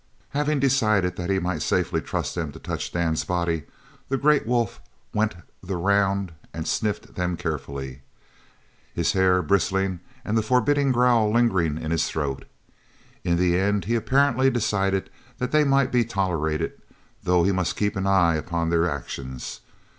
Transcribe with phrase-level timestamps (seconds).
[0.29, 3.65] Having decided that he might safely trust them to touch Dan's body,
[4.09, 4.81] the great wolf
[5.13, 8.01] went the round and sniffed them carefully,
[8.95, 12.45] his hair bristling and the forbidding growl lingering in his throat.
[13.23, 16.81] In the end he apparently decided that they might be tolerated,
[17.21, 19.61] though he must keep an eye upon their actions.